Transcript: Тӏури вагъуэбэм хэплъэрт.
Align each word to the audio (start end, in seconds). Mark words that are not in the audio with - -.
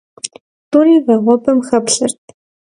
Тӏури 0.69 0.95
вагъуэбэм 1.05 1.59
хэплъэрт. 1.67 2.19